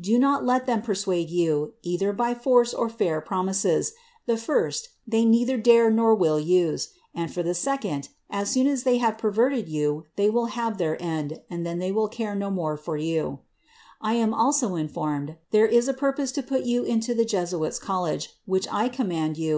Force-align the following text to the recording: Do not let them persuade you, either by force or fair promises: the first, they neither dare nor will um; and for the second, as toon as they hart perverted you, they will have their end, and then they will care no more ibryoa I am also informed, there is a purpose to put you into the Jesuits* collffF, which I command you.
Do 0.00 0.16
not 0.16 0.46
let 0.46 0.66
them 0.66 0.80
persuade 0.80 1.28
you, 1.28 1.74
either 1.82 2.12
by 2.12 2.34
force 2.34 2.72
or 2.72 2.88
fair 2.88 3.20
promises: 3.20 3.94
the 4.26 4.36
first, 4.36 4.90
they 5.08 5.24
neither 5.24 5.56
dare 5.56 5.90
nor 5.90 6.14
will 6.14 6.36
um; 6.36 6.78
and 7.16 7.34
for 7.34 7.42
the 7.42 7.52
second, 7.52 8.08
as 8.30 8.54
toon 8.54 8.68
as 8.68 8.84
they 8.84 8.98
hart 8.98 9.18
perverted 9.18 9.68
you, 9.68 10.04
they 10.14 10.30
will 10.30 10.46
have 10.46 10.78
their 10.78 10.96
end, 11.02 11.42
and 11.50 11.66
then 11.66 11.80
they 11.80 11.90
will 11.90 12.06
care 12.06 12.36
no 12.36 12.48
more 12.48 12.78
ibryoa 12.78 13.40
I 14.00 14.14
am 14.14 14.32
also 14.32 14.76
informed, 14.76 15.34
there 15.50 15.66
is 15.66 15.88
a 15.88 15.94
purpose 15.94 16.30
to 16.30 16.44
put 16.44 16.62
you 16.62 16.84
into 16.84 17.12
the 17.12 17.24
Jesuits* 17.24 17.80
collffF, 17.80 18.28
which 18.46 18.68
I 18.70 18.88
command 18.88 19.36
you. 19.36 19.50